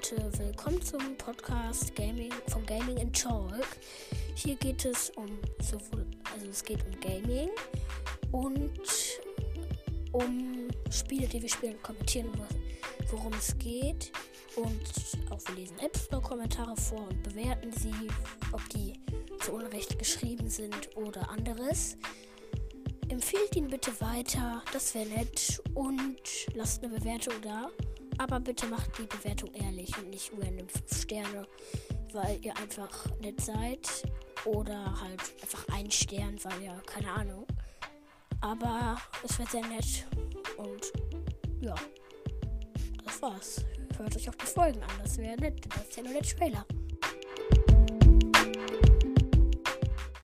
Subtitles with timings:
[0.00, 3.66] Leute, willkommen zum Podcast Gaming vom Gaming in Talk.
[4.34, 5.26] Hier geht es um
[5.60, 7.50] sowohl, also es geht um Gaming
[8.32, 8.70] und
[10.12, 12.30] um Spiele, die wir spielen, kommentieren,
[13.10, 14.10] worum es geht.
[14.56, 14.80] Und
[15.28, 17.92] auch wir lesen App Store Kommentare vor und bewerten sie,
[18.52, 18.94] ob die
[19.40, 21.98] zu Unrecht geschrieben sind oder anderes.
[23.10, 25.62] Empfehlt ihn bitte weiter, das wäre nett.
[25.74, 26.22] Und
[26.54, 27.68] lasst eine Bewertung da.
[28.20, 31.48] Aber bitte macht die Bewertung ehrlich und nicht random 5 Sterne,
[32.12, 33.88] weil ihr einfach nett seid.
[34.44, 37.46] Oder halt einfach ein Stern, weil ja, keine Ahnung.
[38.42, 40.06] Aber es wird sehr nett.
[40.58, 40.92] Und
[41.62, 41.74] ja,
[43.06, 43.64] das war's.
[43.96, 45.66] Hört euch auch die Folgen an, das wäre nett.
[45.74, 46.66] Das ist ja nur der Trailer.